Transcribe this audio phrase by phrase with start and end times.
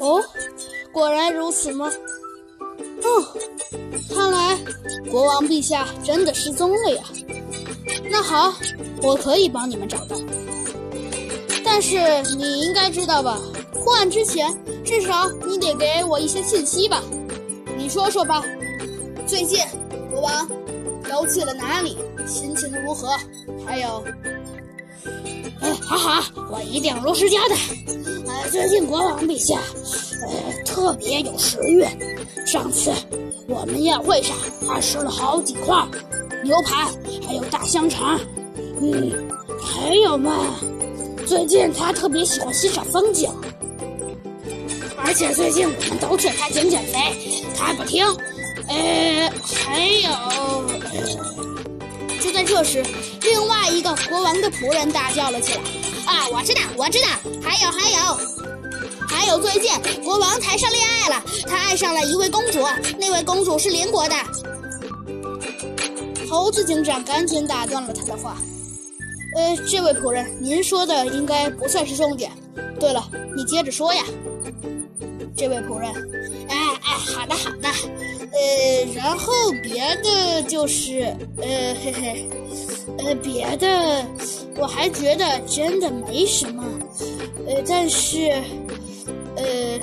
[0.00, 0.20] 哦，
[0.92, 1.90] 果然如此吗？
[3.02, 3.24] 哦，
[4.14, 4.58] 看来
[5.10, 7.02] 国王陛下真的失踪了呀。
[8.10, 8.52] 那好，
[9.02, 10.16] 我可以帮你们找到。
[11.64, 11.98] 但是
[12.36, 13.38] 你应该知道吧？
[13.72, 14.52] 破案之前，
[14.84, 17.02] 至少你得给我一些信息吧？
[17.76, 18.44] 你说说吧。
[19.26, 19.60] 最近
[20.10, 20.48] 国王
[21.08, 21.96] 都去了哪里？
[22.26, 23.08] 心情如何？
[23.64, 24.04] 还有，
[26.00, 27.56] 好好，我一定如实交代。
[28.26, 29.60] 呃，最近国王陛下，
[30.26, 31.84] 呃，特别有食欲。
[32.46, 32.90] 上次
[33.46, 34.34] 我们宴会上，
[34.66, 35.76] 他吃了好几块
[36.42, 36.88] 牛排，
[37.26, 38.18] 还有大香肠。
[38.80, 39.12] 嗯，
[39.62, 40.56] 还有嘛，
[41.26, 43.30] 最近他特别喜欢欣赏风景。
[45.04, 46.98] 而且最近我们都劝他减减肥，
[47.54, 48.06] 他不听。
[48.68, 50.64] 呃，还有，
[52.22, 52.82] 就在这时，
[53.20, 55.60] 另外一个国王的仆人大叫了起来
[56.10, 57.06] ：“啊，我知道，我知道，
[57.40, 58.18] 还有，还有，
[59.06, 59.38] 还有！
[59.38, 59.70] 最近
[60.02, 62.66] 国王谈上恋爱了，他爱上了一位公主，
[62.98, 64.16] 那位公主是邻国的。”
[66.28, 68.36] 猴子警长赶紧打断了他的话
[69.38, 72.32] ：“呃，这位仆人，您说的应该不算是重点。
[72.78, 74.02] 对了，你接着说呀。”
[75.36, 75.90] 这位仆人，
[76.48, 77.68] 哎哎，好的好的。
[78.30, 82.28] 呃，然后别的就是，呃，嘿嘿，
[82.98, 84.04] 呃，别的
[84.56, 86.62] 我还觉得真的没什么，
[87.46, 88.30] 呃，但是，
[89.36, 89.80] 呃，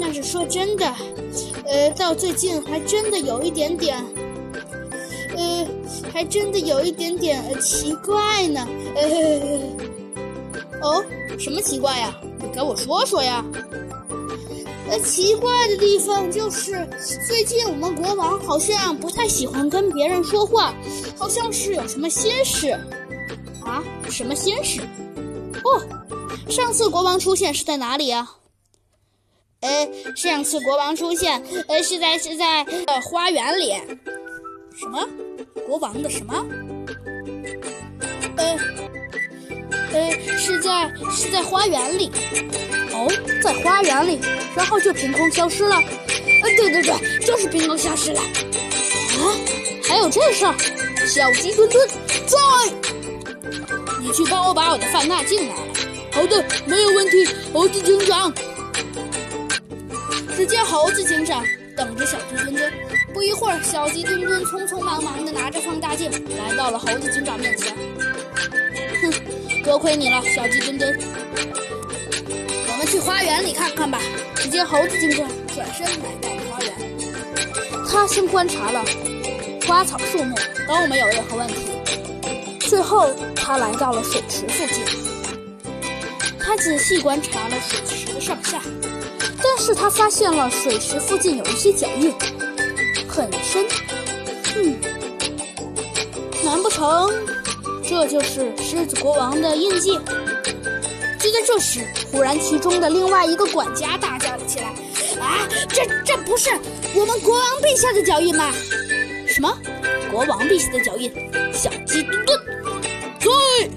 [0.00, 0.92] 但是说真的，
[1.66, 4.04] 呃，到最近还真的有一点点，
[5.36, 5.66] 呃，
[6.12, 8.66] 还真的有一点点奇怪呢。
[8.96, 9.60] 呃，
[10.82, 11.04] 哦，
[11.38, 12.14] 什么奇怪呀？
[12.38, 13.44] 你给我说说呀。
[14.88, 16.72] 呃，奇怪的地方就是，
[17.28, 20.74] 最近我们国王好像不太喜欢跟别人说话，
[21.16, 22.70] 好像是有什么心事。
[23.64, 23.84] 啊？
[24.08, 24.80] 什么心事？
[25.62, 25.80] 哦，
[26.48, 28.36] 上次国王出现是在哪里啊？
[29.60, 33.74] 呃，上次国王出现，呃，是在是在呃花园里。
[34.74, 35.06] 什么？
[35.68, 36.44] 国王的什么？
[38.36, 38.58] 呃。
[40.60, 42.10] 在是在花园里，
[42.92, 43.10] 哦，
[43.42, 44.20] 在花园里，
[44.54, 45.76] 然后就凭空消失了。
[45.76, 48.20] 呃，对对对，就是凭空消失了。
[48.20, 49.36] 啊，
[49.88, 50.54] 还有这事儿？
[51.06, 51.88] 小鸡墩墩
[52.26, 52.38] 在，
[54.00, 55.54] 你去帮我把我的饭拿进来。
[56.12, 58.32] 好的，没有问题，猴子警长。
[60.36, 61.44] 只见猴子警长
[61.76, 62.72] 等着小鸡墩墩，
[63.12, 67.74] 不一会儿，小鸡墩墩匆匆忙忙地拿着放大镜来到了猴子警长面前。
[69.62, 70.98] 多亏你了，小鸡墩墩。
[72.68, 73.98] 我们去花园里看看吧。
[74.36, 76.72] 只见猴子警长转身来到了花园，
[77.86, 78.82] 他先观察了
[79.66, 80.34] 花草树木，
[80.66, 81.56] 都没有任何问题。
[82.60, 84.82] 最后，他来到了水池附近，
[86.38, 88.62] 他仔细观察了水池的上下，
[89.42, 92.14] 但是他发现了水池附近有一些脚印，
[93.06, 93.66] 很深。
[94.56, 94.74] 嗯，
[96.42, 97.12] 难不成？
[97.90, 99.98] 这就是狮子国王的印记。
[101.18, 101.80] 就在这时，
[102.12, 104.66] 忽然其中的另外一个管家大叫了起来
[105.20, 106.50] ：“啊，这这不是
[106.94, 108.52] 我们国王陛下的脚印吗
[109.26, 109.58] ？”“什么？
[110.08, 111.12] 国王陛下的脚印？”
[111.52, 112.40] 小鸡墩墩，
[113.18, 113.68] 对，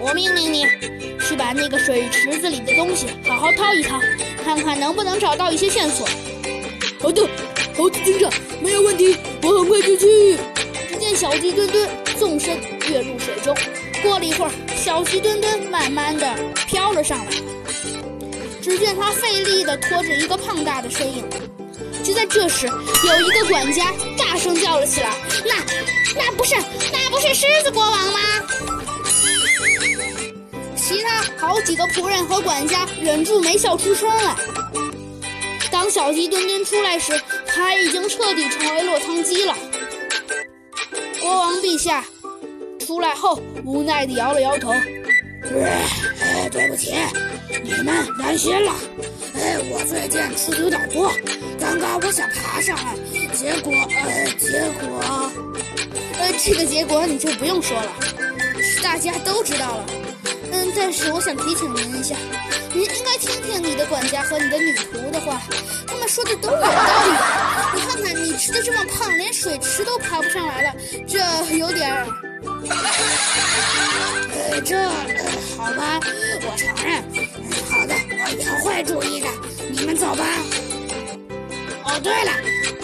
[0.00, 0.64] 我命令你
[1.18, 3.98] 去把那个水池子里的东西好好掏一掏，
[4.44, 6.06] 看看能不能找到一些线索。
[7.00, 7.28] 好的，
[7.76, 8.30] 猴子警长，
[8.62, 10.38] 没有问题，我很快就去。
[10.88, 12.75] 只见小鸡墩墩纵身。
[12.88, 13.56] 跃入水中，
[14.02, 16.34] 过了一会儿，小鸡墩墩慢慢的
[16.66, 17.26] 飘了上来。
[18.62, 21.24] 只见他费力的拖着一个胖大的身影。
[22.02, 25.14] 就在这时，有一个管家大声叫了起来
[25.46, 25.54] ：“那，
[26.16, 26.54] 那不是，
[26.92, 28.20] 那不是狮子国王吗？”
[30.76, 34.36] 其他好几个仆人和管家忍住没笑出声来。
[35.70, 39.56] 当小鸡墩墩出来时，他已经彻底成为落汤鸡了。
[41.20, 42.04] 国王陛下。
[42.86, 44.70] 出来后，无奈地摇了摇头。
[46.20, 46.94] 哎，对不起，
[47.64, 48.72] 你们担心了。
[49.34, 51.10] 哎，我最近吃的有点多，
[51.58, 52.94] 刚刚我想爬上来，
[53.34, 55.02] 结果，呃，结果，
[56.20, 57.92] 呃，这个结果你就不用说了，
[58.84, 59.84] 大家都知道了。
[60.52, 62.14] 嗯，但是我想提醒您一下，
[62.72, 65.42] 您应该听听你的管家和你的女仆的话，
[65.88, 67.10] 他们说的都有道理。
[67.74, 70.72] 你看看，你吃的这么胖，连水池都爬不上来了，
[71.08, 71.18] 这
[71.56, 72.06] 有点儿。
[74.50, 74.90] 呃，这呃
[75.56, 76.00] 好吧，
[76.42, 77.02] 我承认。
[77.70, 79.28] 好的，我以后会注意的。
[79.70, 80.24] 你们走吧。
[81.84, 82.32] 哦，对了，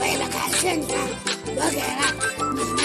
[0.00, 0.96] 为了感谢你们，
[1.56, 2.02] 我给了
[2.54, 2.78] 你们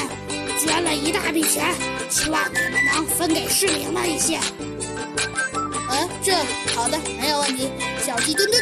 [0.59, 1.73] 捐了一大笔钱，
[2.09, 4.39] 希望你们能分给市民们一些。
[5.89, 6.33] 嗯，这
[6.73, 7.69] 好的，没有问题。
[8.05, 8.53] 小鸡墩墩。